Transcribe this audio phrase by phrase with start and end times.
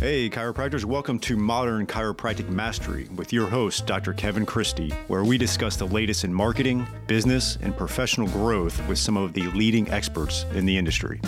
[0.00, 4.14] Hey, chiropractors, welcome to Modern Chiropractic Mastery with your host, Dr.
[4.14, 9.18] Kevin Christie, where we discuss the latest in marketing, business, and professional growth with some
[9.18, 11.20] of the leading experts in the industry.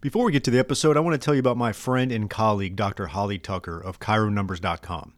[0.00, 2.30] Before we get to the episode, I want to tell you about my friend and
[2.30, 3.08] colleague, Dr.
[3.08, 5.12] Holly Tucker of ChiroNumbers.com.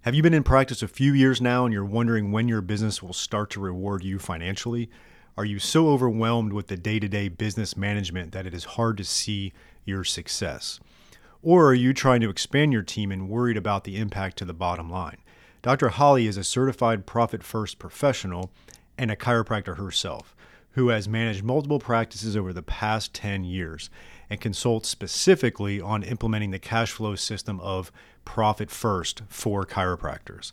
[0.00, 3.00] Have you been in practice a few years now and you're wondering when your business
[3.00, 4.90] will start to reward you financially?
[5.38, 8.96] Are you so overwhelmed with the day to day business management that it is hard
[8.96, 9.52] to see
[9.84, 10.80] your success?
[11.44, 14.52] Or are you trying to expand your team and worried about the impact to the
[14.52, 15.18] bottom line?
[15.62, 15.90] Dr.
[15.90, 18.50] Holly is a certified profit first professional
[18.98, 20.34] and a chiropractor herself
[20.72, 23.90] who has managed multiple practices over the past 10 years
[24.28, 27.92] and consults specifically on implementing the cash flow system of
[28.24, 30.50] profit first for chiropractors.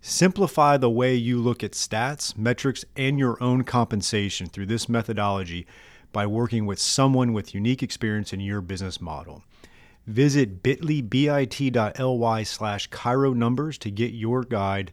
[0.00, 5.66] Simplify the way you look at stats, metrics, and your own compensation through this methodology
[6.12, 9.42] by working with someone with unique experience in your business model.
[10.06, 14.92] Visit bit.ly, bit.ly slash Chiro Numbers to get your guide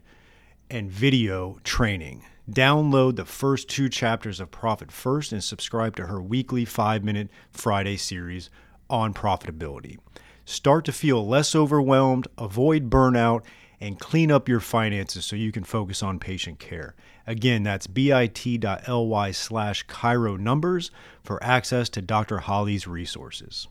[0.68, 2.24] and video training.
[2.50, 7.28] Download the first two chapters of Profit First and subscribe to her weekly five minute
[7.50, 8.50] Friday series
[8.90, 9.98] on profitability.
[10.44, 13.42] Start to feel less overwhelmed, avoid burnout,
[13.80, 16.94] and clean up your finances so you can focus on patient care.
[17.26, 20.90] Again, that's bit.ly slash Chiro Numbers
[21.22, 22.38] for access to Dr.
[22.38, 23.68] Holly's resources.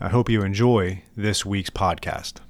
[0.00, 2.40] I hope you enjoy this week's podcast.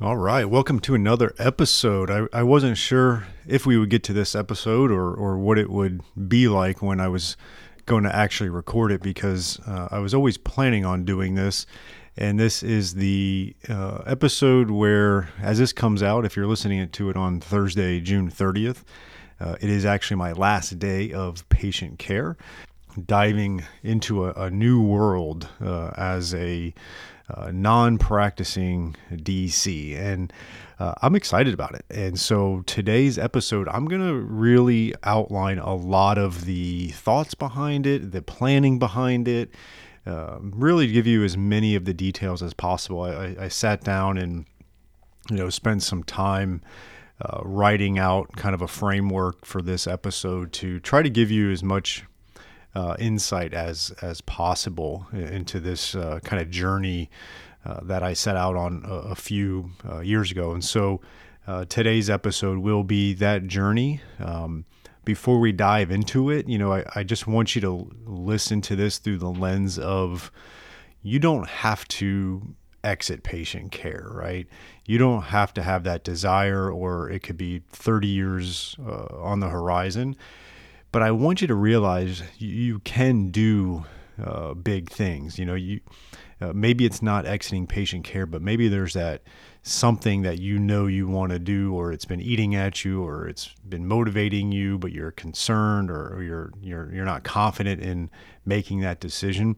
[0.00, 2.10] All right, welcome to another episode.
[2.10, 5.70] I, I wasn't sure if we would get to this episode or, or what it
[5.70, 7.36] would be like when I was
[7.86, 11.66] going to actually record it because uh, I was always planning on doing this
[12.16, 17.10] and this is the uh, episode where, as this comes out, if you're listening to
[17.10, 18.82] it on Thursday, June 30th,
[19.40, 22.36] uh, it is actually my last day of patient care,
[23.06, 26.74] diving into a, a new world uh, as a
[27.32, 29.96] uh, non practicing DC.
[29.98, 30.30] And
[30.78, 31.84] uh, I'm excited about it.
[31.88, 37.86] And so today's episode, I'm going to really outline a lot of the thoughts behind
[37.86, 39.50] it, the planning behind it
[40.06, 43.02] uh, really give you as many of the details as possible.
[43.02, 44.46] I, I sat down and
[45.30, 46.60] you know spent some time
[47.20, 51.50] uh, writing out kind of a framework for this episode to try to give you
[51.52, 52.04] as much
[52.74, 57.10] uh, insight as as possible into this uh, kind of journey
[57.64, 60.52] uh, that I set out on a, a few uh, years ago.
[60.52, 61.00] And so
[61.68, 64.00] today's episode will be that journey.
[64.18, 64.64] Um,
[65.04, 68.76] before we dive into it, you know, I, I just want you to listen to
[68.76, 70.30] this through the lens of
[71.02, 72.54] you don't have to
[72.84, 74.46] exit patient care, right?
[74.86, 79.40] You don't have to have that desire, or it could be 30 years uh, on
[79.40, 80.16] the horizon.
[80.90, 83.84] But I want you to realize you can do
[84.22, 85.38] uh, big things.
[85.38, 85.80] You know, you
[86.40, 89.22] uh, maybe it's not exiting patient care, but maybe there's that
[89.62, 93.28] something that you know you want to do or it's been eating at you or
[93.28, 98.10] it's been motivating you but you're concerned or you're you're you're not confident in
[98.44, 99.56] making that decision.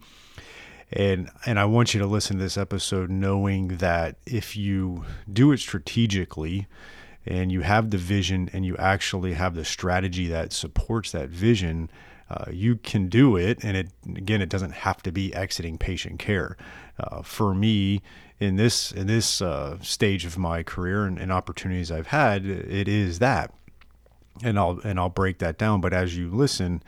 [0.93, 5.53] And and I want you to listen to this episode knowing that if you do
[5.53, 6.66] it strategically
[7.26, 11.91] and you have the vision and you actually have the strategy that supports that vision
[12.30, 16.18] uh, you can do it and it again it doesn't have to be exiting patient
[16.18, 16.56] care
[16.98, 18.00] uh, for me
[18.40, 22.88] in this in this uh, stage of my career and, and, opportunities I've had, it
[22.88, 23.52] is that,
[24.42, 25.80] and I'll and I'll break that down.
[25.80, 26.82] But as you listen,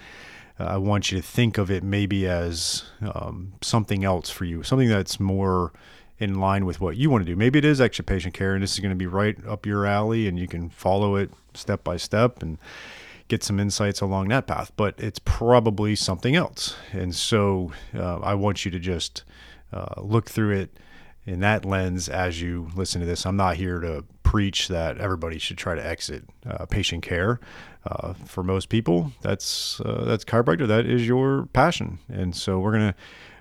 [0.58, 4.62] uh, I want you to think of it maybe as um, something else for you,
[4.62, 5.72] something that's more
[6.19, 7.36] in line with what you want to do.
[7.36, 9.86] Maybe it is extra patient care, and this is going to be right up your
[9.86, 12.58] alley, and you can follow it step by step and
[13.28, 14.72] get some insights along that path.
[14.76, 19.25] But it's probably something else, and so uh, I want you to just
[19.72, 20.78] uh, look through it
[21.25, 23.26] in that lens as you listen to this.
[23.26, 27.41] I'm not here to preach that everybody should try to exit uh, patient care.
[27.84, 30.66] Uh, for most people, that's uh, that's chiropractor.
[30.66, 32.94] That is your passion, and so we're gonna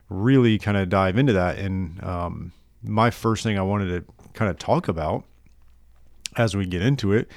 [0.09, 1.57] really kind of dive into that.
[1.57, 2.51] And um,
[2.83, 5.23] my first thing I wanted to kind of talk about
[6.37, 7.29] as we get into it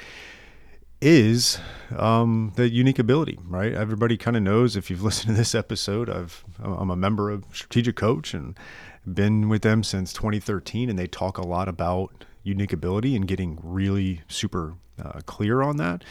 [1.00, 1.58] is
[1.96, 3.72] um, the unique ability, right?
[3.72, 7.44] Everybody kind of knows if you've listened to this episode, I've I'm a member of
[7.52, 8.58] Strategic Coach and
[9.06, 13.58] been with them since 2013, and they talk a lot about unique ability and getting
[13.62, 16.04] really super uh, clear on that.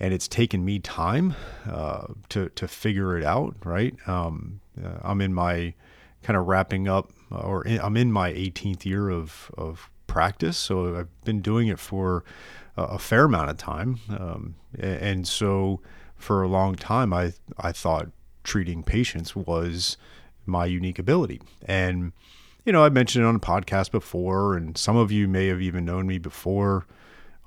[0.00, 1.34] And it's taken me time
[1.70, 3.56] uh, to to figure it out.
[3.64, 5.74] Right, um, uh, I'm in my
[6.22, 10.56] kind of wrapping up, uh, or in, I'm in my 18th year of of practice,
[10.56, 12.22] so I've been doing it for
[12.76, 15.80] a, fair amount of time, um, and so
[16.16, 18.10] for a long time, I I thought
[18.44, 19.96] treating patients was
[20.46, 21.40] my unique ability.
[21.66, 22.12] And,
[22.64, 25.60] you know, I mentioned it on a podcast before, and some of you may have
[25.60, 26.86] even known me before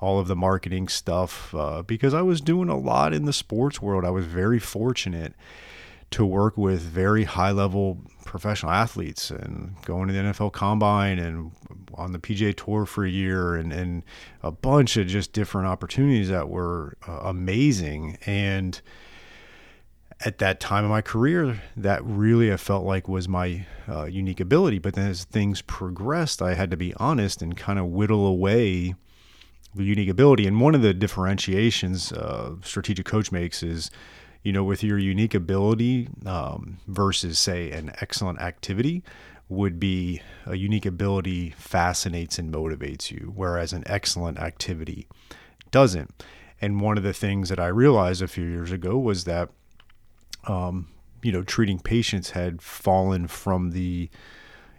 [0.02, 3.82] all of the marketing stuff uh, because I was doing a lot in the sports
[3.82, 4.04] world.
[4.04, 5.34] I was very fortunate
[6.12, 11.52] to work with very high level professional athletes and going to the NFL combine and
[11.94, 14.04] on the PGA tour for a year and, and
[14.44, 18.18] a bunch of just different opportunities that were uh, amazing.
[18.26, 18.80] And
[20.26, 24.40] at that time of my career, that really I felt like was my uh, unique
[24.40, 24.80] ability.
[24.80, 28.96] But then as things progressed, I had to be honest and kind of whittle away
[29.76, 30.48] the unique ability.
[30.48, 33.92] And one of the differentiations uh, strategic coach makes is
[34.44, 39.04] you know, with your unique ability um, versus, say, an excellent activity,
[39.50, 45.08] would be a unique ability fascinates and motivates you, whereas an excellent activity
[45.72, 46.24] doesn't.
[46.60, 49.50] And one of the things that I realized a few years ago was that,
[50.46, 50.90] um,
[51.22, 54.10] you know, treating patients had fallen from the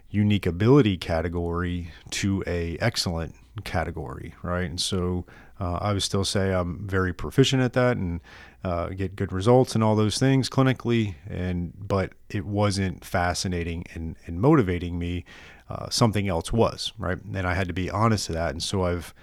[0.09, 4.69] unique ability category to a excellent category, right?
[4.69, 5.25] And so
[5.59, 8.21] uh, I would still say I'm very proficient at that and
[8.63, 14.15] uh, get good results and all those things clinically, and but it wasn't fascinating and,
[14.25, 15.25] and motivating me.
[15.69, 17.19] Uh, something else was, right?
[17.23, 18.51] And I had to be honest to that.
[18.51, 19.13] And so I've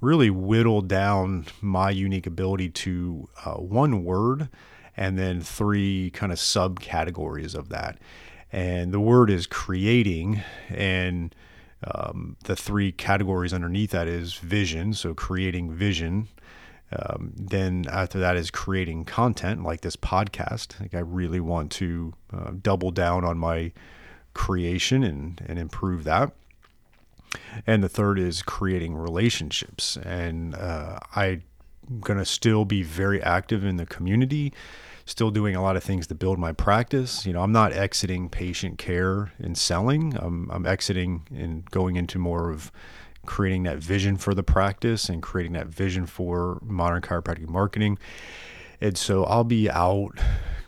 [0.00, 4.48] really whittled down my unique ability to uh, one word
[4.96, 7.98] and then three kind of subcategories of that.
[8.50, 11.34] And the word is creating, and
[11.84, 16.28] um, the three categories underneath that is vision, so creating vision.
[16.94, 20.78] Um, then after that is creating content like this podcast.
[20.80, 23.72] Like I really want to uh, double down on my
[24.34, 26.32] creation and, and improve that.
[27.66, 29.96] And the third is creating relationships.
[29.96, 31.42] And uh, I'm
[32.00, 34.52] going to still be very active in the community
[35.12, 37.24] still doing a lot of things to build my practice.
[37.26, 40.16] You know, I'm not exiting patient care and selling.
[40.16, 42.72] I'm, I'm exiting and going into more of
[43.26, 47.98] creating that vision for the practice and creating that vision for modern chiropractic marketing.
[48.80, 50.18] And so I'll be out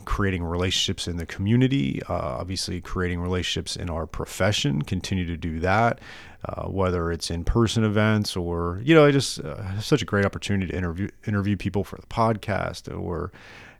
[0.05, 5.58] creating relationships in the community, uh, obviously creating relationships in our profession, continue to do
[5.61, 6.00] that,
[6.44, 10.26] uh, whether it's in person events or, you know, I just uh, such a great
[10.26, 13.32] opportunity to interview, interview people for the podcast or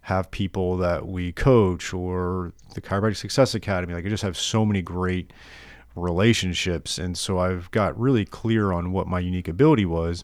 [0.05, 3.95] have people that we coach or the Chiropractic Success Academy.
[3.95, 5.33] Like I just have so many great
[5.97, 6.99] relationships.
[6.99, 10.23] And so I've got really clear on what my unique ability was.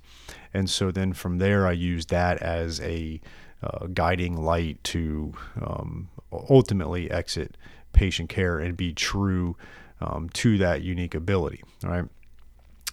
[0.53, 3.23] And so then from there, I used that as a
[3.63, 5.33] uh, guiding light to
[5.63, 7.57] um, ultimately exit
[7.95, 9.57] patient care and be true
[10.03, 11.63] um, to that unique ability.
[11.83, 12.05] Right.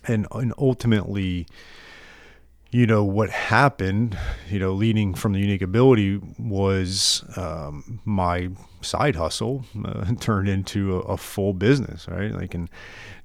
[0.07, 1.47] And, and ultimately,
[2.77, 4.15] you know what happened
[4.51, 8.49] you know leading from the unique ability was um, my
[8.81, 12.31] side hustle uh, turned into a, a, full business right?
[12.31, 12.69] Like in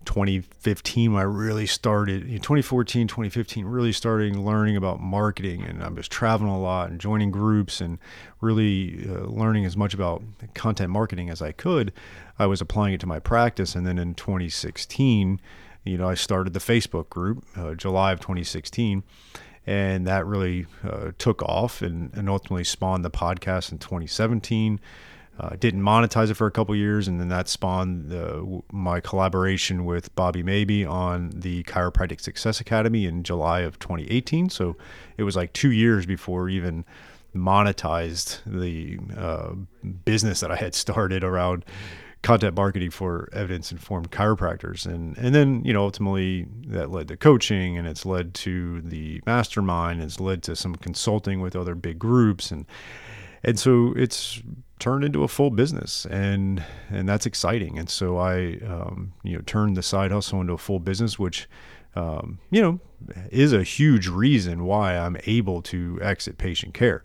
[0.06, 6.50] 2015 i really started 2014 2015 really started learning about marketing and i was traveling
[6.50, 7.98] a lot and joining groups and
[8.40, 10.22] really uh, learning as much about
[10.54, 11.92] content marketing as i could
[12.38, 13.74] i was applying it to my practice.
[13.74, 15.40] And then in 2016
[15.84, 19.02] you know, I started the Facebook group uh, July of 2016,
[19.66, 24.80] and that really uh, took off and, and ultimately spawned the podcast in 2017.
[25.40, 28.12] Uh, didn't monetize it for a couple years, and then that spawned
[28.70, 34.50] my collaboration with Bobby Maybee on the Chiropractic Success Academy in July of 2018.
[34.50, 34.76] So
[35.16, 36.84] it was like two years before even
[37.34, 39.52] monetized the uh,
[40.04, 41.64] business that I had started around
[42.22, 44.86] content marketing for evidence informed chiropractors.
[44.86, 49.20] And and then you know ultimately that led to coaching and it's led to the
[49.26, 52.50] mastermind it's led to some consulting with other big groups.
[52.50, 52.66] And
[53.44, 54.40] and so it's
[54.78, 57.78] turned into a full business and and that's exciting.
[57.78, 61.48] And so I um, you know turned the side hustle into a full business which
[61.94, 62.80] um, you know,
[63.30, 67.02] is a huge reason why I'm able to exit patient care.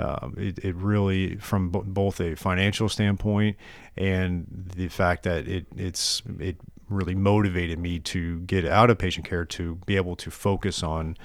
[0.00, 3.56] Um, it, it, really, from b- both a financial standpoint
[3.96, 6.56] and the fact that it it's it
[6.88, 11.16] really motivated me to get out of patient care to be able to focus on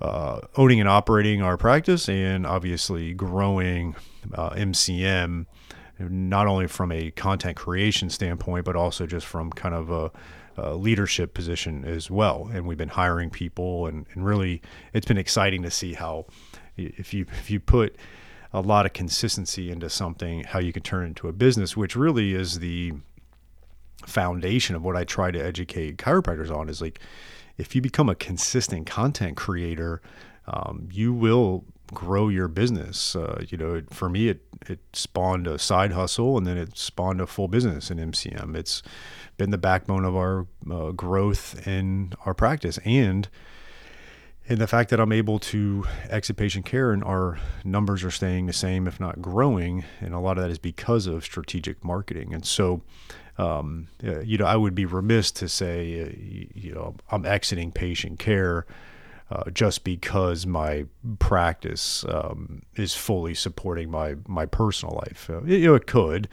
[0.00, 3.94] uh, owning and operating our practice and obviously growing
[4.34, 5.46] uh, MCM
[5.98, 10.10] not only from a content creation standpoint but also just from kind of a
[10.58, 12.50] uh, leadership position as well.
[12.52, 14.60] And we've been hiring people, and, and really,
[14.92, 16.26] it's been exciting to see how
[16.86, 17.96] if you if you put
[18.52, 21.94] a lot of consistency into something, how you can turn it into a business, which
[21.94, 22.92] really is the
[24.06, 26.68] foundation of what I try to educate chiropractors on.
[26.68, 27.00] Is like
[27.56, 30.00] if you become a consistent content creator,
[30.46, 33.16] um, you will grow your business.
[33.16, 37.20] Uh, you know, for me, it it spawned a side hustle, and then it spawned
[37.20, 38.56] a full business in MCM.
[38.56, 38.82] It's
[39.36, 43.28] been the backbone of our uh, growth in our practice, and
[44.48, 48.46] and the fact that I'm able to exit patient care and our numbers are staying
[48.46, 52.32] the same, if not growing, and a lot of that is because of strategic marketing.
[52.32, 52.82] And so,
[53.36, 58.18] um, you know, I would be remiss to say, uh, you know, I'm exiting patient
[58.18, 58.66] care
[59.30, 60.86] uh, just because my
[61.18, 65.28] practice um, is fully supporting my my personal life.
[65.28, 66.28] Uh, it, you know, it could,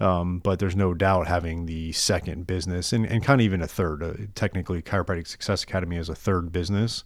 [0.00, 3.66] um, but there's no doubt having the second business and, and kind of even a
[3.66, 4.02] third.
[4.02, 7.04] Uh, technically, Chiropractic Success Academy is a third business,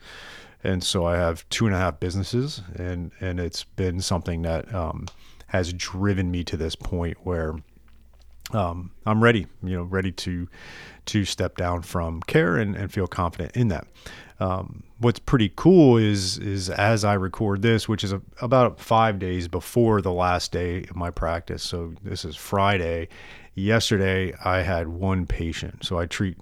[0.65, 4.73] and so I have two and a half businesses, and and it's been something that
[4.75, 5.07] um,
[5.49, 7.57] has driven me to this point where.
[8.53, 10.47] Um, I'm ready, you know, ready to
[11.07, 13.87] to step down from care and, and feel confident in that.
[14.41, 19.19] Um, what's pretty cool is is as I record this, which is a, about five
[19.19, 21.63] days before the last day of my practice.
[21.63, 23.09] So this is Friday.
[23.55, 25.85] Yesterday I had one patient.
[25.85, 26.37] So I treat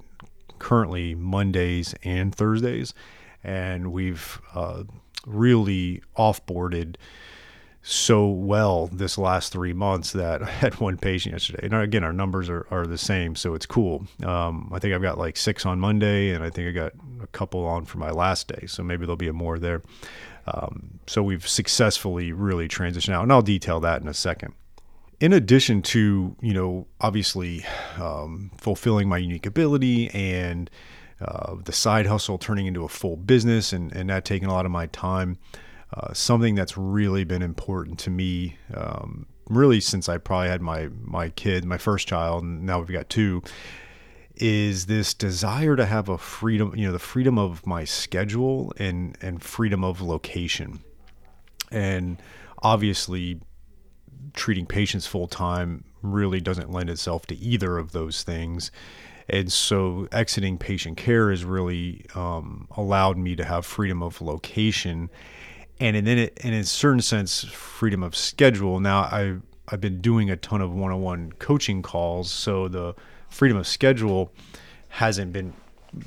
[0.59, 2.95] currently Mondays and Thursdays,
[3.43, 4.85] and we've uh,
[5.27, 6.97] really offboarded
[7.83, 11.67] so well this last three months that I had one patient yesterday.
[11.67, 14.07] And again, our numbers are, are the same, so it's cool.
[14.25, 16.93] Um, I think I've got like six on Monday, and I think I got
[17.23, 19.83] a couple on for my last day, so maybe there'll be a more there.
[20.47, 24.55] Um, so we've successfully really transitioned out, and I'll detail that in a second.
[25.21, 27.65] In addition to, you know, obviously
[27.99, 30.71] um, fulfilling my unique ability and
[31.21, 34.65] uh, the side hustle turning into a full business and, and that taking a lot
[34.65, 35.39] of my time,
[35.93, 40.89] uh, something that's really been important to me, um, really since I probably had my
[41.03, 43.43] my kid, my first child, and now we've got two,
[44.37, 49.19] is this desire to have a freedom, you know, the freedom of my schedule and
[49.21, 50.81] and freedom of location,
[51.71, 52.23] and
[52.63, 53.41] obviously
[54.33, 58.71] treating patients full time really doesn't lend itself to either of those things.
[59.31, 65.09] And so exiting patient care has really um, allowed me to have freedom of location
[65.81, 68.81] and then it, and in a certain sense, freedom of schedule.
[68.81, 69.37] Now I
[69.69, 72.95] I've been doing a ton of one-on-one coaching calls, so the
[73.29, 74.33] freedom of schedule
[74.89, 75.53] hasn't been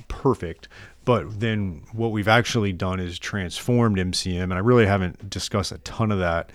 [0.10, 0.68] perfect.
[1.06, 5.78] But then what we've actually done is transformed MCM, and I really haven't discussed a
[5.80, 6.52] ton of that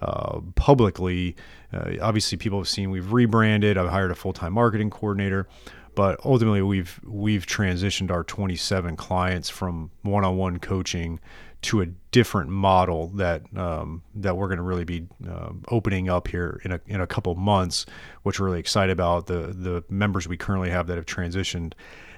[0.00, 1.34] uh, publicly.
[1.72, 3.78] Uh, obviously, people have seen we've rebranded.
[3.78, 5.48] I've hired a full-time marketing coordinator,
[5.94, 11.20] but ultimately we've we've transitioned our 27 clients from one-on-one coaching
[11.62, 16.28] to a different model that um, that we're going to really be uh, opening up
[16.28, 17.86] here in a in a couple months,
[18.22, 19.26] which we're really excited about.
[19.26, 21.74] The the members we currently have that have transitioned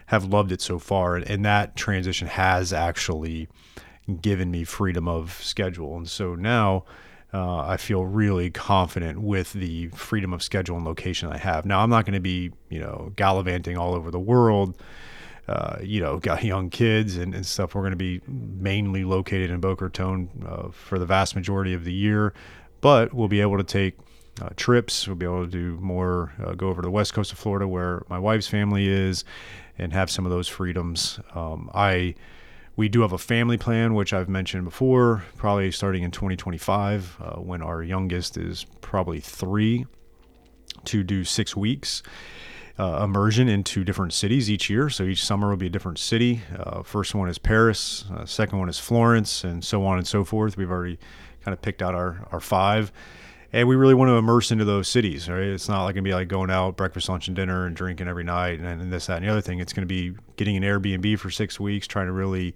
[0.06, 3.48] have loved it so far, and, and that transition has actually
[4.20, 6.84] given me freedom of schedule, and so now.
[7.34, 11.64] Uh, I feel really confident with the freedom of schedule and location I have.
[11.64, 14.76] Now, I'm not going to be, you know, gallivanting all over the world
[15.48, 17.74] uh, you know, got young kids and, and stuff.
[17.74, 21.84] We're going to be mainly located in Boca Raton uh, for the vast majority of
[21.84, 22.32] the year,
[22.80, 23.98] but we'll be able to take
[24.40, 25.06] uh, trips.
[25.06, 27.66] We'll be able to do more, uh, go over to the west coast of Florida
[27.66, 29.24] where my wife's family is,
[29.78, 31.18] and have some of those freedoms.
[31.34, 32.14] Um, I
[32.76, 37.30] we do have a family plan, which I've mentioned before, probably starting in 2025 uh,
[37.36, 39.86] when our youngest is probably three,
[40.84, 42.02] to do six weeks
[42.78, 44.88] uh, immersion into different cities each year.
[44.88, 46.42] So each summer will be a different city.
[46.58, 50.24] Uh, first one is Paris, uh, second one is Florence, and so on and so
[50.24, 50.56] forth.
[50.56, 50.98] We've already
[51.44, 52.92] kind of picked out our, our five.
[53.52, 55.42] And we really want to immerse into those cities, right?
[55.42, 58.24] It's not like to be like going out breakfast, lunch, and dinner and drinking every
[58.24, 59.60] night and, and this, that, and the other thing.
[59.60, 62.54] It's to be getting an Airbnb for six weeks, trying to really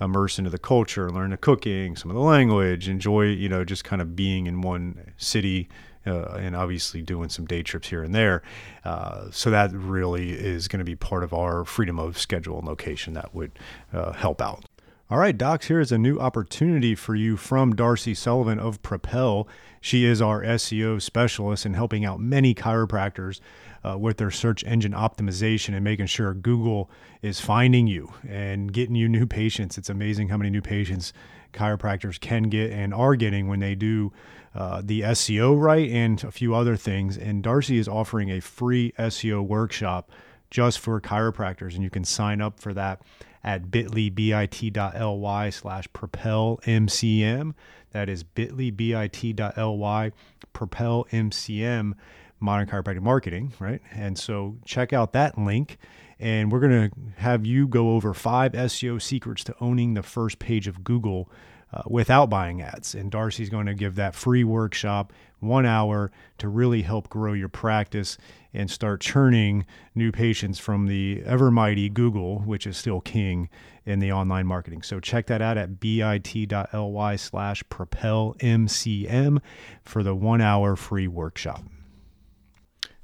[0.00, 3.84] immerse into the culture, learn the cooking, some of the language, enjoy, you know, just
[3.84, 5.68] kind of being in one city
[6.06, 8.42] uh, and obviously doing some day trips here and there.
[8.84, 12.66] Uh, so that really is going to be part of our freedom of schedule and
[12.66, 13.52] location that would
[13.92, 14.66] uh, help out.
[15.10, 19.46] All right, docs, here is a new opportunity for you from Darcy Sullivan of Propel.
[19.78, 23.40] She is our SEO specialist in helping out many chiropractors
[23.84, 28.94] uh, with their search engine optimization and making sure Google is finding you and getting
[28.94, 29.76] you new patients.
[29.76, 31.12] It's amazing how many new patients
[31.52, 34.10] chiropractors can get and are getting when they do
[34.54, 37.18] uh, the SEO right and a few other things.
[37.18, 40.10] And Darcy is offering a free SEO workshop
[40.50, 43.02] just for chiropractors, and you can sign up for that
[43.44, 47.54] at bit.ly bit.ly slash propel mcm.
[47.92, 50.12] That is bit.ly bit.ly
[50.52, 51.92] propel mcm
[52.40, 53.80] modern chiropractic marketing, right?
[53.92, 55.78] And so check out that link.
[56.20, 60.38] And we're going to have you go over five SEO secrets to owning the first
[60.38, 61.30] page of Google
[61.72, 62.94] uh, without buying ads.
[62.94, 67.48] And Darcy's going to give that free workshop, one hour, to really help grow your
[67.48, 68.16] practice
[68.54, 73.48] and start churning new patients from the ever mighty Google, which is still king
[73.84, 74.82] in the online marketing.
[74.82, 79.40] So check that out at bit.ly slash propelmcm
[79.82, 81.64] for the one hour free workshop.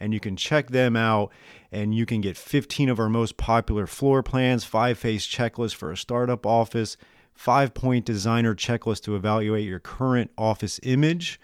[0.00, 1.30] and you can check them out.
[1.70, 5.92] And you can get 15 of our most popular floor plans, five phase checklist for
[5.92, 6.96] a startup office,
[7.34, 11.40] five point designer checklist to evaluate your current office image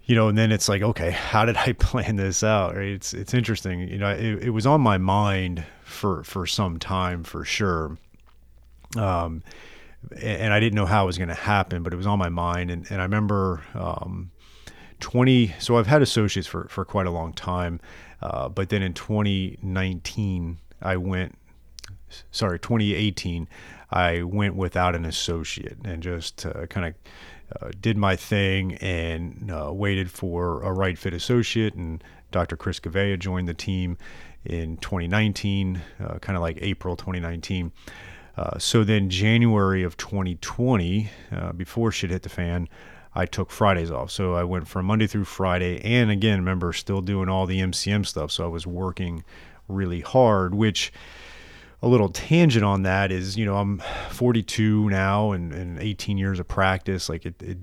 [0.08, 2.76] you know, and then it's like, okay, how did I plan this out?
[2.76, 2.88] Right?
[2.88, 3.88] It's it's interesting.
[3.88, 7.98] You know, it, it was on my mind for for some time for sure.
[8.96, 9.44] Um,
[10.22, 12.30] and I didn't know how it was going to happen, but it was on my
[12.30, 12.72] mind.
[12.72, 14.32] And, and I remember um,
[15.02, 15.54] 20.
[15.60, 17.82] So I've had associates for for quite a long time,
[18.22, 21.38] uh, but then in 2019 I went.
[22.32, 23.50] Sorry, 2018
[23.92, 26.94] I went without an associate and just uh, kind of
[27.62, 31.74] uh, did my thing and uh, waited for a right fit associate.
[31.76, 32.58] And Dr.
[32.58, 33.98] Chris Gavea joined the team
[34.44, 37.72] in 2019, uh, kind of like April 2019.
[38.36, 42.70] Uh, so then, January of 2020, uh, before shit hit the fan,
[43.18, 44.12] I took Fridays off.
[44.12, 45.82] So I went from Monday through Friday.
[45.84, 48.32] And again, remember, still doing all the MCM stuff.
[48.32, 49.24] So I was working
[49.68, 50.94] really hard, which
[51.82, 56.40] a little tangent on that is, you know, I'm 42 now and, and 18 years
[56.40, 57.10] of practice.
[57.10, 57.58] Like it, it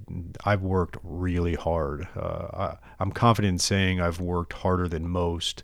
[0.44, 2.08] I've worked really hard.
[2.16, 5.62] Uh, I, am confident in saying I've worked harder than most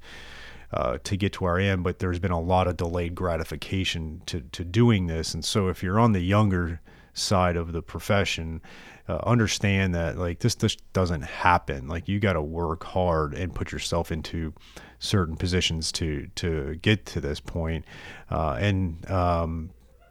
[0.72, 4.22] uh, to get to where I am, but there's been a lot of delayed gratification
[4.26, 5.34] to, to doing this.
[5.34, 6.80] And so if you're on the younger
[7.14, 8.60] side of the profession,
[9.08, 11.88] uh, understand that like this just doesn't happen.
[11.88, 14.54] Like you got to work hard and put yourself into
[14.98, 17.84] certain positions to to get to this point.
[18.30, 19.70] Uh, and um,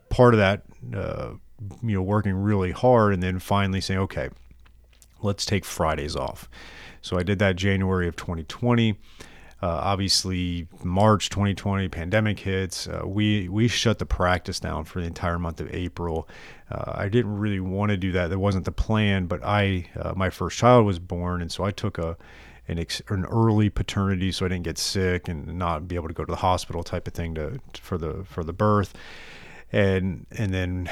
[0.10, 1.32] part of that, uh,
[1.82, 4.30] you know, working really hard and then finally saying, okay,
[5.22, 6.50] let's take Fridays off.
[7.02, 8.98] So I did that January of 2020.
[9.62, 12.88] Uh, obviously, March 2020, pandemic hits.
[12.88, 16.30] Uh, we we shut the practice down for the entire month of April.
[16.72, 18.30] Uh, I didn't really want to do that.
[18.30, 19.26] That wasn't the plan.
[19.26, 22.16] But I, uh, my first child was born, and so I took a
[22.70, 26.14] an, ex, an early paternity, so I didn't get sick and not be able to
[26.14, 28.94] go to the hospital type of thing to, for the for the birth.
[29.72, 30.90] And and then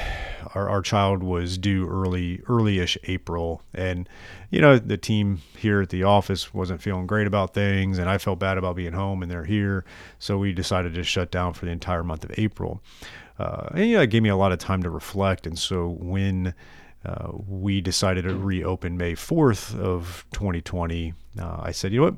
[0.54, 4.08] our, our child was due early early-ish April, and
[4.50, 8.18] you know the team here at the office wasn't feeling great about things, and I
[8.18, 9.84] felt bad about being home, and they're here,
[10.20, 12.80] so we decided to shut down for the entire month of April.
[13.36, 15.88] Uh, and you know, it gave me a lot of time to reflect, and so
[15.98, 16.54] when
[17.04, 21.14] uh, we decided to reopen May 4th of 2020.
[21.40, 22.14] Uh, I said, you know what?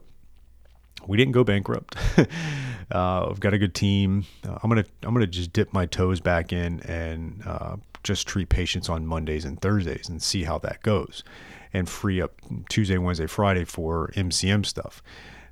[1.07, 1.97] We didn't go bankrupt.
[2.19, 4.25] uh, I've got a good team.
[4.47, 8.49] Uh, I'm gonna I'm gonna just dip my toes back in and uh, just treat
[8.49, 11.25] patients on Mondays and Thursdays and see how that goes,
[11.73, 12.35] and free up
[12.69, 15.03] Tuesday, Wednesday, Friday for MCM stuff.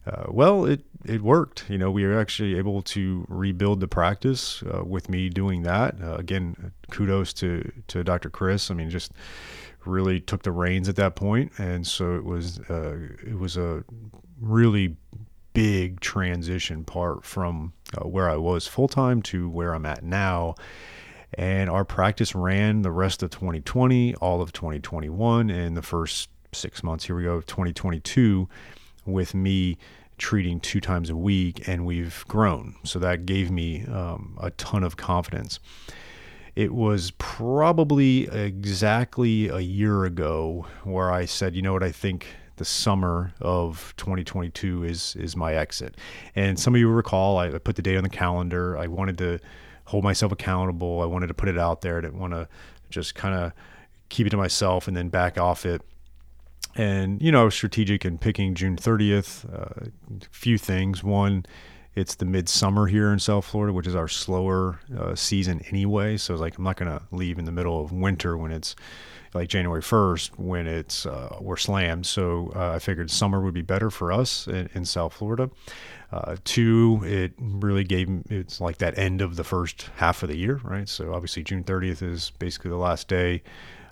[0.06, 1.64] Uh, well, it it worked.
[1.68, 5.96] You know, we were actually able to rebuild the practice uh, with me doing that.
[6.02, 8.30] Uh, again, kudos to to Dr.
[8.30, 8.70] Chris.
[8.70, 9.12] I mean, just
[9.84, 13.84] really took the reins at that point, and so it was it was a
[14.40, 14.96] really
[15.58, 20.54] big transition part from uh, where I was full time to where I'm at now.
[21.34, 26.84] And our practice ran the rest of 2020, all of 2021, and the first six
[26.84, 27.06] months.
[27.06, 28.48] Here we go, 2022,
[29.04, 29.78] with me
[30.16, 32.76] treating two times a week, and we've grown.
[32.84, 35.58] So that gave me um, a ton of confidence.
[36.54, 42.28] It was probably exactly a year ago where I said, you know what, I think
[42.58, 45.96] the summer of 2022 is is my exit.
[46.36, 48.76] And some of you recall I put the date on the calendar.
[48.76, 49.38] I wanted to
[49.86, 51.00] hold myself accountable.
[51.00, 51.98] I wanted to put it out there.
[51.98, 52.48] I didn't want to
[52.90, 53.52] just kind of
[54.10, 55.82] keep it to myself and then back off it.
[56.74, 59.50] And you know, I was strategic in picking June 30th.
[59.52, 61.02] A uh, few things.
[61.02, 61.46] One,
[61.98, 66.16] it's the midsummer here in South Florida, which is our slower uh, season anyway.
[66.16, 68.76] So it's like I'm not going to leave in the middle of winter when it's
[69.34, 72.06] like January 1st when it's uh, we're slammed.
[72.06, 75.50] So uh, I figured summer would be better for us in, in South Florida.
[76.12, 80.36] Uh, two, it really gave it's like that end of the first half of the
[80.36, 80.88] year, right?
[80.88, 83.42] So obviously June 30th is basically the last day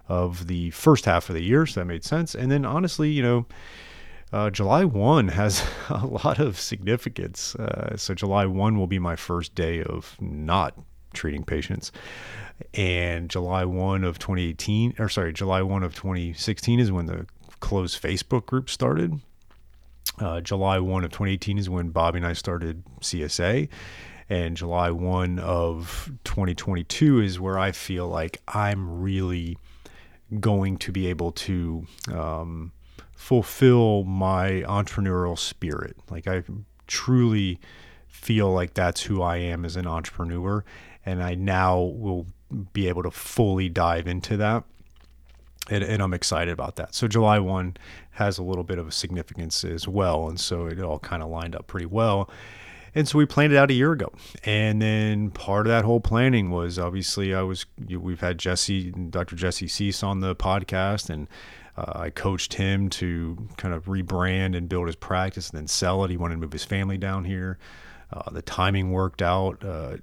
[0.08, 2.36] of the first half of the year, so that made sense.
[2.36, 3.46] And then honestly, you know.
[4.32, 7.54] Uh, July 1 has a lot of significance.
[7.54, 10.74] Uh, so, July 1 will be my first day of not
[11.12, 11.92] treating patients.
[12.74, 17.26] And July 1 of 2018 or sorry July 1 of 2016 is when the
[17.60, 19.20] closed Facebook group started.
[20.18, 23.68] Uh, July 1 of 2018 is when Bobby and I started CSA
[24.28, 29.58] and July 1 of 2022 is where I feel like I'm really
[30.40, 32.72] going to be able to um,
[33.16, 36.44] fulfill my entrepreneurial spirit like I
[36.86, 37.58] truly
[38.06, 40.64] feel like that's who I am as an entrepreneur
[41.04, 42.26] and I now will
[42.72, 44.64] be able to fully dive into that.
[45.68, 46.94] And, and, I'm excited about that.
[46.94, 47.76] So July 1
[48.12, 50.28] has a little bit of a significance as well.
[50.28, 52.30] And so it all kind of lined up pretty well.
[52.94, 54.12] And so we planned it out a year ago.
[54.44, 59.34] And then part of that whole planning was obviously I was, we've had Jesse, Dr.
[59.34, 61.28] Jesse Cease on the podcast, and
[61.76, 66.04] uh, I coached him to kind of rebrand and build his practice and then sell
[66.04, 66.10] it.
[66.10, 67.58] He wanted to move his family down here.
[68.12, 69.64] Uh, the timing worked out.
[69.64, 69.96] Uh,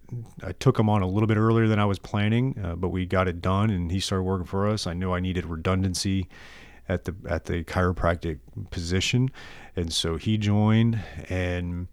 [0.44, 3.06] I took him on a little bit earlier than I was planning, uh, but we
[3.06, 4.86] got it done, and he started working for us.
[4.86, 6.28] I knew I needed redundancy
[6.90, 8.40] at the at the chiropractic
[8.72, 9.30] position,
[9.78, 11.88] and so he joined, and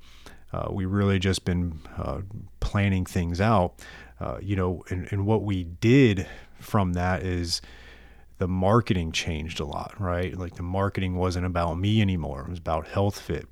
[0.52, 2.22] uh, we really just been uh,
[2.58, 3.74] planning things out.
[4.18, 6.26] Uh, you know, and, and what we did
[6.58, 7.62] from that is
[8.40, 10.36] the marketing changed a lot, right?
[10.36, 13.48] Like the marketing wasn't about me anymore; it was about Health Fit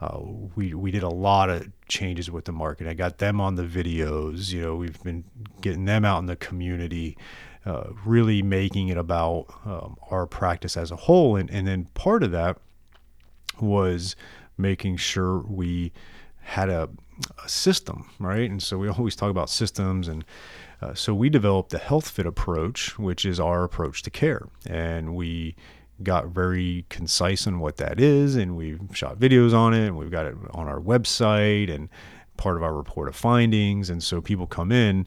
[0.00, 0.18] uh,
[0.54, 2.86] we we did a lot of changes with the market.
[2.86, 4.52] I got them on the videos.
[4.52, 5.24] You know, we've been
[5.60, 7.16] getting them out in the community,
[7.64, 11.36] uh, really making it about um, our practice as a whole.
[11.36, 12.58] And and then part of that
[13.58, 14.16] was
[14.58, 15.92] making sure we
[16.40, 16.90] had a,
[17.44, 18.50] a system, right?
[18.50, 20.24] And so we always talk about systems and.
[20.82, 25.16] Uh, so we developed the health fit approach, which is our approach to care, and
[25.16, 25.56] we
[26.02, 30.10] got very concise on what that is, and we've shot videos on it, and we've
[30.10, 31.88] got it on our website and
[32.36, 33.88] part of our report of findings.
[33.88, 35.06] And so people come in.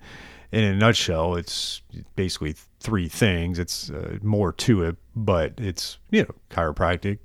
[0.51, 1.81] In a nutshell, it's
[2.15, 3.59] basically three things.
[3.59, 7.19] It's uh, more to it, but it's you know chiropractic,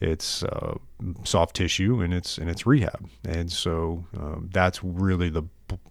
[0.00, 0.76] it's uh,
[1.24, 3.08] soft tissue, and it's and it's rehab.
[3.26, 5.42] And so um, that's really the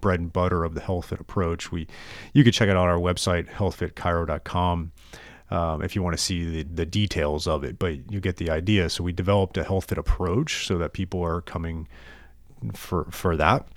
[0.02, 1.72] bread and butter of the health fit approach.
[1.72, 1.88] We
[2.34, 4.92] you can check it out on our website healthfitchiro.com
[5.50, 8.50] um, if you want to see the, the details of it, but you get the
[8.50, 8.90] idea.
[8.90, 11.88] So we developed a health fit approach so that people are coming
[12.74, 13.68] for for that,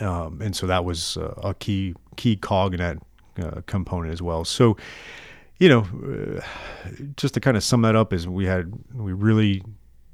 [0.00, 2.98] um, and so that was uh, a key key cog in that
[3.38, 4.44] uh, component as well.
[4.44, 4.76] So
[5.58, 5.86] you know,
[6.36, 6.40] uh,
[7.16, 9.62] just to kind of sum that up, is we had we really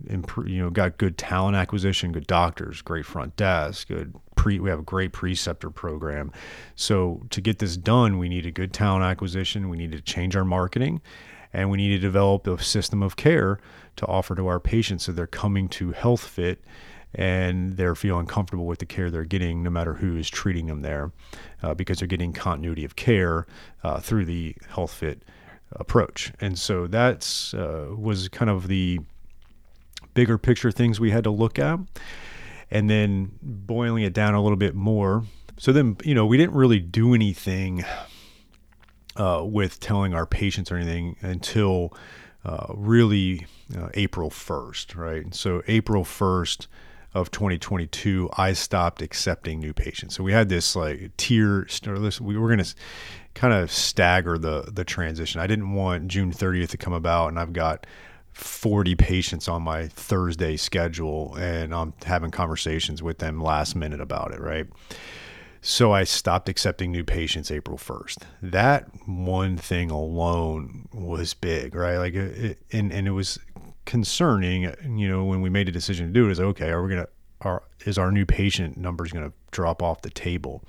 [0.06, 4.60] improve, you know, got good talent acquisition, good doctors, great front desk, good pre.
[4.60, 6.32] We have a great preceptor program.
[6.76, 9.68] So to get this done, we need a good talent acquisition.
[9.68, 11.00] We need to change our marketing,
[11.52, 13.60] and we need to develop a system of care
[13.96, 16.62] to offer to our patients so they're coming to Health Fit
[17.14, 20.83] and they're feeling comfortable with the care they're getting, no matter who is treating them
[20.83, 21.12] there,
[21.62, 23.46] uh, because they're getting continuity of care
[23.83, 25.23] uh, through the Health Fit
[25.73, 26.33] approach.
[26.40, 29.01] And so that's uh, was kind of the
[30.14, 31.79] bigger picture things we had to look at.
[32.70, 35.25] And then boiling it down a little bit more.
[35.59, 37.85] So then, you know, we didn't really do anything
[39.16, 41.92] uh, with telling our patients or anything until
[42.44, 43.46] uh, really
[43.77, 45.35] uh, April 1st, right?
[45.35, 46.68] So April 1st
[47.12, 50.14] of 2022, I stopped accepting new patients.
[50.14, 51.66] So we had this like tier,
[52.20, 52.75] we were going to
[53.35, 55.40] kind of stagger the the transition.
[55.40, 57.87] I didn't want June 30th to come about and I've got
[58.33, 64.33] 40 patients on my Thursday schedule and I'm having conversations with them last minute about
[64.33, 64.66] it, right?
[65.62, 68.18] So I stopped accepting new patients April 1st.
[68.40, 71.99] That one thing alone was big, right?
[71.99, 73.38] Like it, and and it was
[73.90, 74.62] concerning,
[74.98, 77.09] you know, when we made a decision to do it is okay, are we to
[77.40, 80.62] are is our new patient numbers to drop off the table?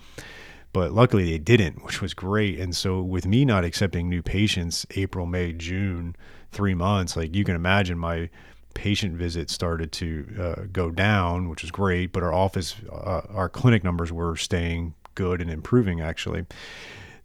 [0.73, 2.59] but luckily they didn't, which was great.
[2.59, 6.15] And so with me not accepting new patients April, May, June,
[6.51, 8.29] three months, like you can imagine my
[8.73, 12.13] patient visits started to uh, go down, which was great.
[12.13, 16.45] But our office, uh, our clinic numbers were staying good and improving actually.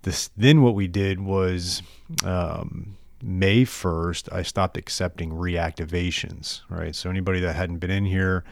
[0.02, 1.82] This then what we did was
[2.24, 6.62] um, May first, I stopped accepting reactivations.
[6.68, 8.44] Right, so anybody that hadn't been in here.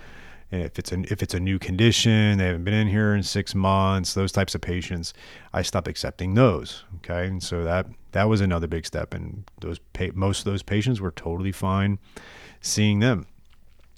[0.52, 3.22] And if it's a, if it's a new condition, they haven't been in here in
[3.22, 5.12] six months, those types of patients,
[5.52, 6.84] I stopped accepting those.
[6.96, 9.80] Okay, and so that that was another big step, and those
[10.12, 11.98] most of those patients were totally fine
[12.60, 13.26] seeing them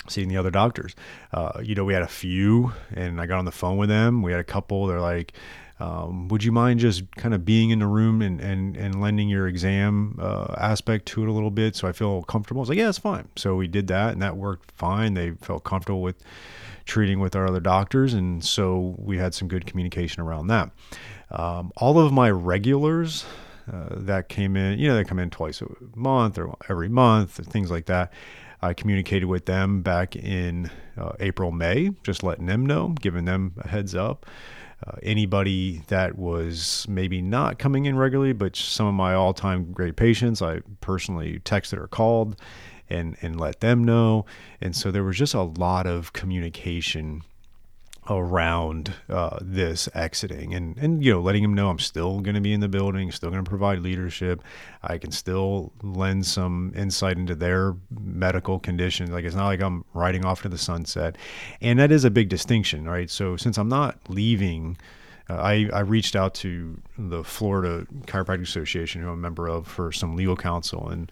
[0.09, 0.95] seeing the other doctors.
[1.33, 4.23] Uh, you know, we had a few, and I got on the phone with them.
[4.23, 4.87] We had a couple.
[4.87, 5.33] They're like,
[5.79, 9.29] um, "Would you mind just kind of being in the room and and and lending
[9.29, 12.69] your exam uh, aspect to it a little bit, so I feel comfortable?" I was
[12.69, 15.15] like, "Yeah, it's fine." So we did that, and that worked fine.
[15.15, 16.23] They felt comfortable with
[16.85, 20.71] treating with our other doctors, and so we had some good communication around that.
[21.31, 23.25] Um, all of my regulars.
[23.69, 27.33] Uh, that came in, you know, they come in twice a month or every month,
[27.49, 28.13] things like that.
[28.63, 33.55] I communicated with them back in uh, April, May, just letting them know, giving them
[33.59, 34.27] a heads up.
[34.87, 39.73] Uh, anybody that was maybe not coming in regularly, but some of my all time
[39.73, 42.37] great patients, I personally texted or called
[42.91, 44.27] and, and let them know.
[44.61, 47.23] And so there was just a lot of communication
[48.09, 52.41] around uh, this exiting and and you know letting him know I'm still going to
[52.41, 54.43] be in the building, still going to provide leadership.
[54.83, 59.11] I can still lend some insight into their medical conditions.
[59.11, 61.17] Like it's not like I'm riding off to the sunset,
[61.61, 63.11] and that is a big distinction, right?
[63.11, 64.77] So since I'm not leaving.
[65.29, 69.67] Uh, I, I reached out to the Florida Chiropractic Association, who I'm a member of,
[69.67, 70.89] for some legal counsel.
[70.89, 71.11] And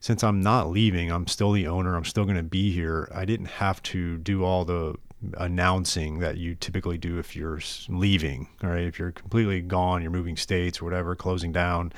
[0.00, 3.10] since I'm not leaving, I'm still the owner, I'm still going to be here.
[3.14, 4.96] I didn't have to do all the
[5.36, 8.84] announcing that you typically do if you're leaving, right?
[8.84, 11.92] If you're completely gone, you're moving states or whatever, closing down.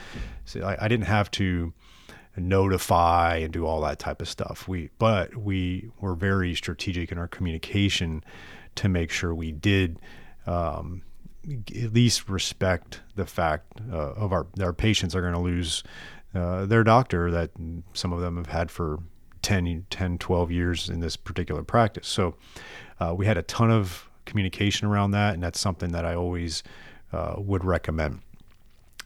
[0.45, 1.73] So I, I, didn't have to
[2.37, 4.69] notify and do all that type of stuff.
[4.69, 8.23] We, but we were very strategic in our communication
[8.77, 9.99] to make sure we did
[10.47, 11.03] um,
[11.49, 15.83] at least respect the fact uh, of our our patients are going to lose
[16.35, 17.51] uh, their doctor that
[17.95, 18.99] some of them have had for
[19.47, 22.09] 10, 10, 12 years in this particular practice.
[22.09, 22.35] So
[22.99, 26.65] uh, we had a ton of communication around that, and that's something that I always
[27.13, 28.23] uh, would recommend.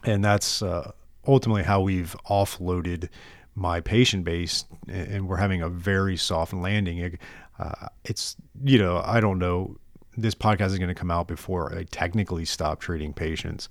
[0.03, 0.93] And that's uh,
[1.27, 3.09] ultimately how we've offloaded
[3.53, 7.19] my patient base, and we're having a very soft landing.
[7.59, 9.77] Uh, it's you know I don't know.
[10.17, 13.69] This podcast is going to come out before I technically stop treating patients,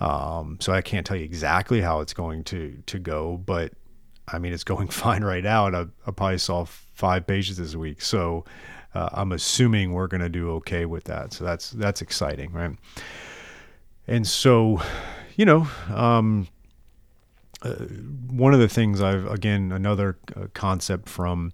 [0.00, 3.36] um, so I can't tell you exactly how it's going to to go.
[3.36, 3.74] But
[4.32, 7.74] I mean, it's going fine right now, and I, I probably saw five patients this
[7.74, 8.02] week.
[8.02, 8.44] So
[8.94, 11.32] uh, I'm assuming we're going to do okay with that.
[11.32, 12.76] So that's that's exciting, right?
[14.06, 14.80] And so,
[15.36, 16.48] you know, um,
[17.62, 17.74] uh,
[18.30, 21.52] one of the things I've again another uh, concept from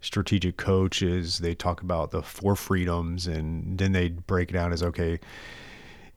[0.00, 4.72] strategic coach is they talk about the four freedoms, and then they break it down
[4.72, 5.18] as okay.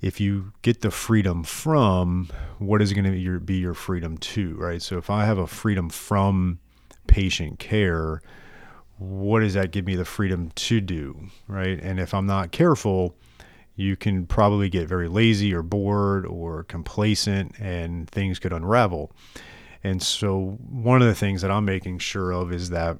[0.04, 4.18] If you get the freedom from, what is going to be your, be your freedom
[4.18, 4.82] to, right?
[4.82, 6.60] So if I have a freedom from
[7.08, 8.22] patient care,
[8.98, 11.80] what does that give me the freedom to do, right?
[11.80, 13.16] And if I'm not careful,
[13.78, 19.10] you can probably get very lazy or bored or complacent and things could unravel.
[19.86, 22.98] And so, one of the things that I'm making sure of is that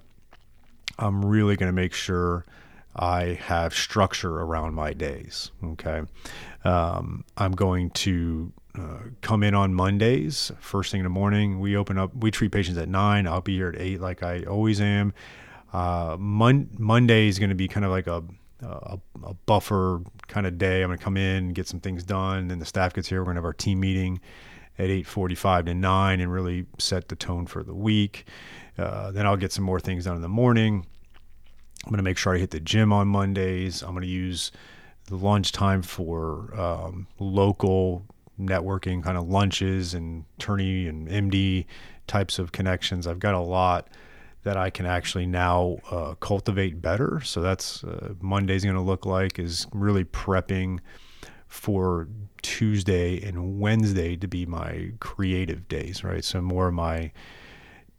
[0.98, 2.46] I'm really going to make sure
[2.96, 5.52] I have structure around my days.
[5.64, 6.02] Okay.
[6.64, 11.60] Um, I'm going to uh, come in on Mondays, first thing in the morning.
[11.60, 13.28] We open up, we treat patients at nine.
[13.28, 15.14] I'll be here at eight, like I always am.
[15.72, 18.24] Uh, Mon- Monday is going to be kind of like a,
[18.62, 20.82] a, a buffer kind of day.
[20.82, 22.48] I'm going to come in, get some things done.
[22.48, 23.20] Then the staff gets here.
[23.22, 24.22] We're going to have our team meeting
[24.78, 28.26] at 8:45 to 9 and really set the tone for the week.
[28.78, 30.86] Uh, then I'll get some more things done in the morning.
[31.84, 33.82] I'm going to make sure I hit the gym on Mondays.
[33.82, 34.52] I'm going to use
[35.08, 38.06] the lunchtime for um, local
[38.40, 41.66] networking kind of lunches and attorney and MD
[42.08, 43.06] types of connections.
[43.06, 43.90] I've got a lot
[44.44, 47.22] that I can actually now uh, cultivate better.
[47.24, 50.80] So that's uh, Monday's going to look like is really prepping
[51.48, 52.08] for
[52.42, 56.24] Tuesday and Wednesday to be my creative days, right?
[56.24, 57.12] So more of my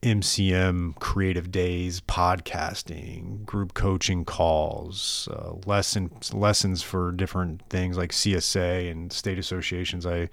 [0.05, 8.91] MCM creative days, podcasting, group coaching calls, uh, lessons lessons for different things like CSA
[8.91, 10.29] and state associations I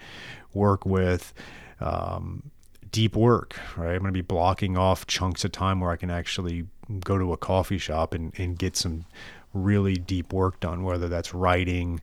[0.54, 1.34] work with.
[1.80, 2.52] Um,
[2.92, 3.94] deep work, right?
[3.94, 6.68] I'm going to be blocking off chunks of time where I can actually
[7.06, 9.06] go to a coffee shop and, and get some
[9.54, 12.02] really deep work done, whether that's writing,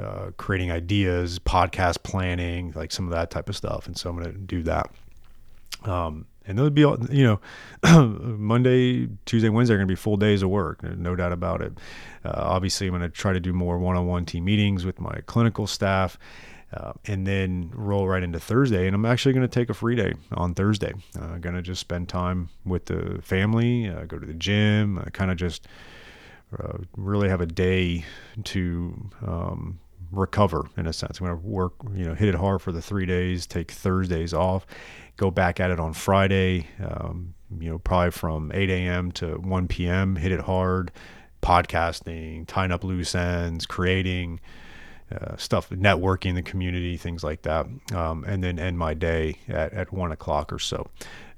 [0.00, 3.86] uh, creating ideas, podcast planning, like some of that type of stuff.
[3.86, 4.90] And so I'm going to do that.
[5.84, 7.24] Um, and would be all, you
[7.82, 11.62] know, Monday, Tuesday, Wednesday are going to be full days of work, no doubt about
[11.62, 11.72] it.
[12.24, 15.66] Uh, obviously, I'm going to try to do more one-on-one team meetings with my clinical
[15.66, 16.18] staff,
[16.72, 18.86] uh, and then roll right into Thursday.
[18.86, 20.92] And I'm actually going to take a free day on Thursday.
[21.14, 24.98] I'm uh, going to just spend time with the family, uh, go to the gym,
[24.98, 25.68] uh, kind of just
[26.58, 28.04] uh, really have a day
[28.44, 29.78] to um,
[30.10, 31.20] recover in a sense.
[31.20, 34.34] I'm going to work, you know, hit it hard for the three days, take Thursdays
[34.34, 34.66] off,
[35.16, 39.12] go back at it on Friday, um, you know, probably from 8 a.m.
[39.12, 40.90] to 1 p.m., hit it hard,
[41.42, 44.40] podcasting, tying up loose ends, creating
[45.14, 47.66] uh, stuff, networking the community, things like that.
[47.92, 50.88] Um, and then end my day at, at one o'clock or so.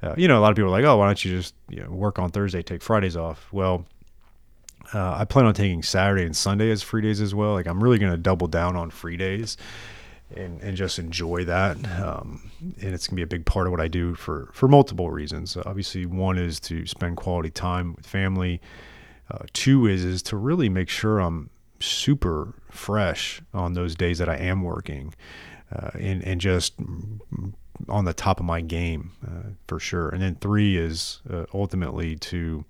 [0.03, 1.83] Uh, you know, a lot of people are like, oh, why don't you just you
[1.83, 3.49] know, work on Thursday, take Fridays off?
[3.53, 3.85] Well,
[4.95, 7.53] uh, I plan on taking Saturday and Sunday as free days as well.
[7.53, 9.57] Like I'm really going to double down on free days
[10.35, 11.77] and, and just enjoy that.
[12.01, 15.11] Um, and it's gonna be a big part of what I do for, for multiple
[15.11, 15.57] reasons.
[15.57, 18.61] Obviously one is to spend quality time with family.
[19.31, 24.29] Uh, two is, is to really make sure I'm super fresh on those days that
[24.29, 25.15] I am working,
[25.75, 26.75] uh, and, and just
[27.89, 30.09] on the top of my game, uh, for sure.
[30.09, 32.65] And then three is uh, ultimately to,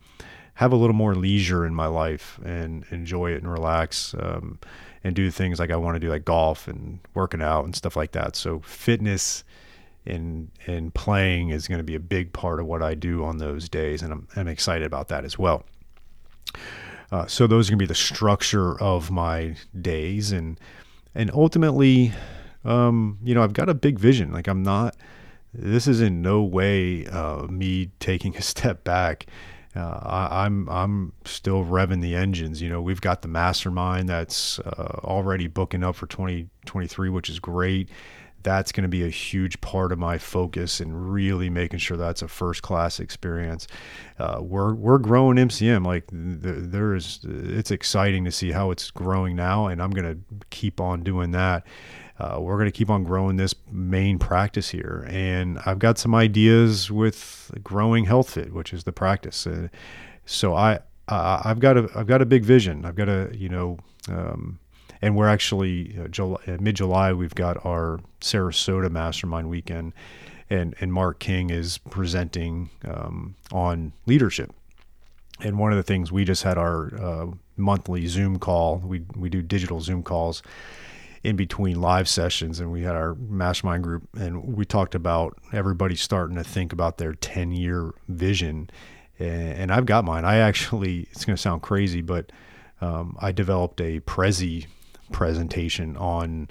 [0.56, 4.58] have a little more leisure in my life and enjoy it and relax um,
[5.06, 7.94] and do things like I want to do, like golf and working out and stuff
[7.94, 8.34] like that.
[8.34, 9.44] So fitness
[10.04, 13.38] and and playing is going to be a big part of what I do on
[13.38, 15.64] those days, and I'm, I'm excited about that as well.
[17.12, 20.58] Uh, so those are going to be the structure of my days, and
[21.14, 22.12] and ultimately,
[22.64, 24.32] um, you know, I've got a big vision.
[24.32, 24.96] Like I'm not.
[25.54, 29.26] This is in no way uh, me taking a step back
[29.76, 32.62] uh, I, am I'm, I'm still revving the engines.
[32.62, 37.38] You know, we've got the mastermind that's uh, already booking up for 2023, which is
[37.38, 37.90] great.
[38.42, 42.22] That's going to be a huge part of my focus and really making sure that's
[42.22, 43.66] a first class experience.
[44.20, 47.20] Uh, we're we're growing MCM like there is.
[47.24, 51.32] It's exciting to see how it's growing now, and I'm going to keep on doing
[51.32, 51.66] that
[52.18, 55.06] uh, we're going to keep on growing this main practice here.
[55.08, 59.46] And I've got some ideas with growing HealthFit, which is the practice.
[59.46, 59.68] Uh,
[60.24, 62.84] so I, I I've got a I've got a big vision.
[62.84, 63.78] I've got a you know.
[64.08, 64.58] Um,
[65.02, 67.12] and we're actually uh, July, uh, mid July.
[67.12, 69.92] We've got our Sarasota Mastermind weekend,
[70.48, 74.52] and and Mark King is presenting um, on leadership.
[75.40, 77.26] And one of the things we just had our uh,
[77.56, 78.78] monthly Zoom call.
[78.78, 80.42] We we do digital Zoom calls,
[81.26, 85.96] in between live sessions and we had our mastermind group and we talked about everybody
[85.96, 88.70] starting to think about their 10 year vision
[89.18, 90.24] and I've got mine.
[90.24, 92.30] I actually, it's going to sound crazy, but
[92.80, 94.66] um, I developed a Prezi
[95.10, 96.48] presentation on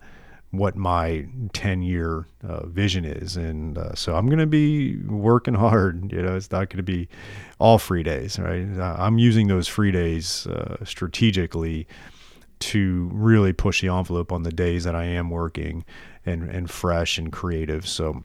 [0.52, 3.38] what my 10 year uh, vision is.
[3.38, 6.12] And uh, so I'm going to be working hard.
[6.12, 7.08] You know, it's not going to be
[7.60, 8.68] all free days, right?
[8.80, 11.88] I'm using those free days uh, strategically
[12.60, 15.86] to really push the envelope on the days that I am working
[16.26, 17.88] and, and fresh and creative.
[17.88, 18.24] So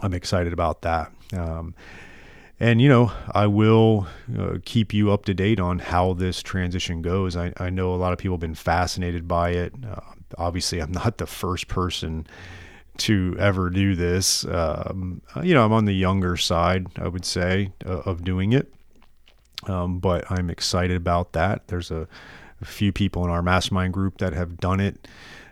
[0.00, 1.12] I'm excited about that.
[1.32, 1.74] Um,
[2.60, 4.06] and, you know, I will
[4.38, 7.36] uh, keep you up to date on how this transition goes.
[7.36, 9.74] I, I know a lot of people have been fascinated by it.
[9.84, 10.00] Uh,
[10.38, 12.26] obviously, I'm not the first person
[12.96, 14.44] to ever do this.
[14.44, 18.72] Um, you know, I'm on the younger side, I would say, uh, of doing it.
[19.66, 21.68] Um, but I'm excited about that.
[21.68, 22.06] There's a
[22.60, 25.08] a few people in our mastermind group that have done it.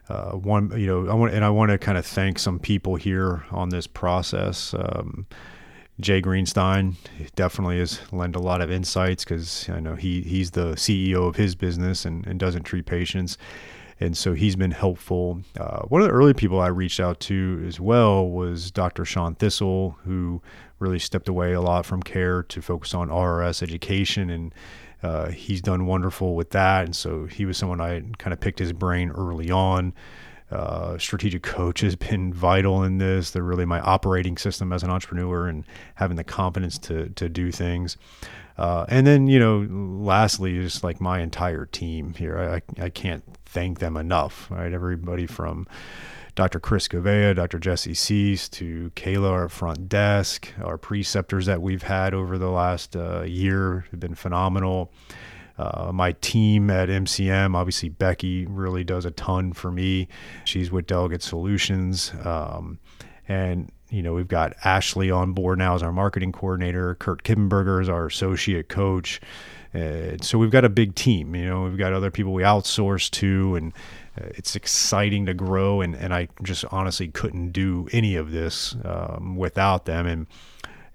[0.08, 2.96] Uh, one, you know, I want and I want to kind of thank some people
[2.96, 4.74] here on this process.
[4.74, 5.26] Um,
[6.00, 6.94] Jay Greenstein
[7.36, 11.36] definitely has lent a lot of insights because I know he he's the CEO of
[11.36, 13.38] his business and, and doesn't treat patients,
[14.00, 15.42] and so he's been helpful.
[15.58, 19.04] Uh, one of the early people I reached out to as well was Dr.
[19.04, 20.42] Shawn Thistle, who
[20.80, 24.52] really stepped away a lot from care to focus on RRS education and
[25.02, 26.84] uh, he's done wonderful with that.
[26.84, 29.94] And so he was someone I kind of picked his brain early on.
[30.50, 33.30] Uh, strategic coach has been vital in this.
[33.30, 37.50] They're really my operating system as an entrepreneur and having the confidence to to do
[37.50, 37.96] things.
[38.58, 39.66] Uh, and then you know,
[40.04, 44.50] lastly, just like my entire team here, I I can't thank them enough.
[44.50, 45.66] Right, everybody from
[46.34, 46.60] Dr.
[46.60, 47.58] Chris Gavea, Dr.
[47.58, 52.96] Jesse Cease, to Kayla, our front desk, our preceptors that we've had over the last
[52.96, 54.90] uh, year have been phenomenal.
[55.58, 60.08] Uh, my team at MCM, obviously Becky really does a ton for me.
[60.44, 62.12] She's with Delegate Solutions.
[62.24, 62.78] Um,
[63.28, 66.94] and, you know, we've got Ashley on board now as our marketing coordinator.
[66.94, 69.20] Kurt Kippenberger is our associate coach.
[69.74, 73.10] Uh, so we've got a big team, you know, we've got other people we outsource
[73.10, 73.72] to and
[74.16, 79.36] it's exciting to grow, and, and I just honestly couldn't do any of this um,
[79.36, 80.06] without them.
[80.06, 80.26] And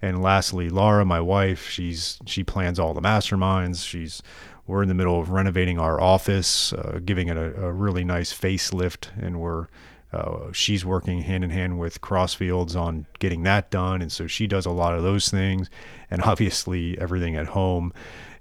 [0.00, 3.84] and lastly, Laura, my wife, she's she plans all the masterminds.
[3.84, 4.22] She's
[4.66, 8.32] we're in the middle of renovating our office, uh, giving it a, a, really nice
[8.32, 9.66] facelift, and we're
[10.12, 14.46] uh, she's working hand in hand with Crossfields on getting that done, and so she
[14.46, 15.68] does a lot of those things,
[16.10, 17.92] and obviously everything at home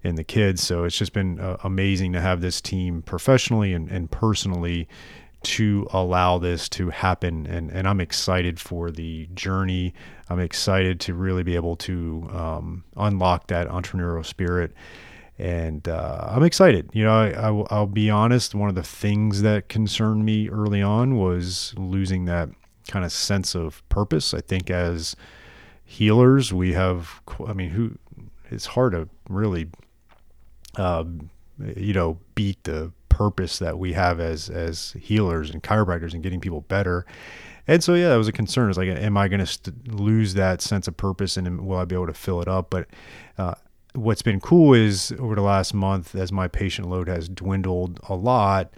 [0.08, 0.64] and the kids.
[0.64, 4.88] So it's just been uh, amazing to have this team professionally and, and personally
[5.43, 7.45] to allow this to happen.
[7.45, 9.93] And, and I'm excited for the journey.
[10.30, 14.74] I'm excited to really be able to um, unlock that entrepreneurial spirit.
[15.38, 16.89] And uh, I'm excited.
[16.93, 20.82] You know, I, I, I'll be honest, one of the things that concerned me early
[20.82, 22.49] on was losing that
[22.88, 24.34] kind of sense of purpose.
[24.34, 25.16] I think as
[25.86, 27.97] healers, we have, I mean, who,
[28.49, 29.68] it's hard to really
[30.78, 31.30] um,
[31.76, 36.40] you know, beat the purpose that we have as as healers and chiropractors and getting
[36.40, 37.06] people better.
[37.68, 38.70] And so, yeah, that was a concern.
[38.70, 41.86] It's like, am I going to st- lose that sense of purpose, and will I
[41.86, 42.70] be able to fill it up?
[42.70, 42.88] But
[43.38, 43.56] uh,
[43.94, 48.16] what's been cool is over the last month, as my patient load has dwindled a
[48.16, 48.72] lot,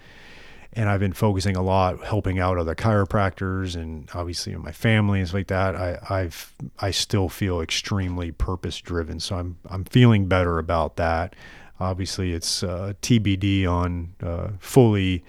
[0.74, 5.28] and I've been focusing a lot helping out other chiropractors and obviously my family and
[5.28, 5.76] stuff like that.
[5.76, 11.36] I, I've I still feel extremely purpose driven, so I'm I'm feeling better about that.
[11.80, 15.23] Obviously, it's uh, TBD on uh, fully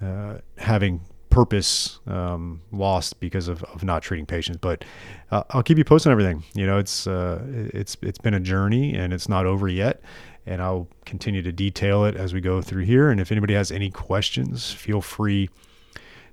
[0.00, 4.58] uh, having purpose um, lost because of, of not treating patients.
[4.60, 4.84] But
[5.30, 6.44] uh, I'll keep you posted on everything.
[6.54, 10.00] You know, it's uh, it's it's been a journey and it's not over yet.
[10.46, 13.10] And I'll continue to detail it as we go through here.
[13.10, 15.50] And if anybody has any questions, feel free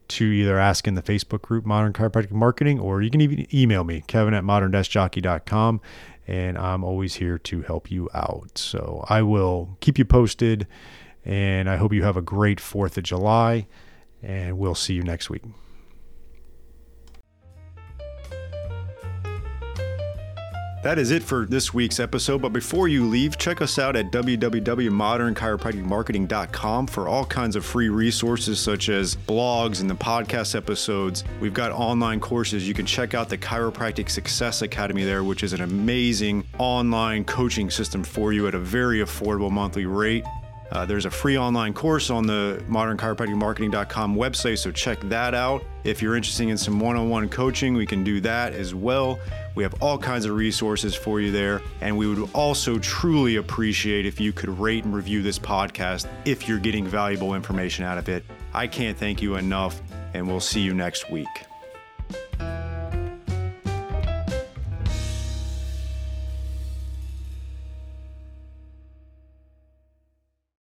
[0.08, 3.84] to either ask in the Facebook group Modern Chiropractic Marketing or you can even email
[3.84, 5.82] me, Kevin at modern-jockey.com
[6.28, 8.58] and I'm always here to help you out.
[8.58, 10.68] So I will keep you posted,
[11.24, 13.68] and I hope you have a great 4th of July,
[14.22, 15.44] and we'll see you next week.
[20.86, 22.44] That is it for this week's episode.
[22.44, 28.60] But before you leave, check us out at www.modernchiropracticmarketing.com for all kinds of free resources
[28.60, 31.24] such as blogs and the podcast episodes.
[31.42, 32.68] We've got online courses.
[32.68, 37.72] You can check out the Chiropractic Success Academy there, which is an amazing online coaching
[37.72, 40.24] system for you at a very affordable monthly rate.
[40.76, 45.64] Uh, there's a free online course on the modernchiropracticmarketing.com website, so check that out.
[45.86, 49.18] If you're interested in some one on one coaching, we can do that as well.
[49.56, 51.62] We have all kinds of resources for you there.
[51.80, 56.46] And we would also truly appreciate if you could rate and review this podcast if
[56.46, 58.26] you're getting valuable information out of it.
[58.54, 59.82] I can't thank you enough,
[60.14, 61.26] and we'll see you next week.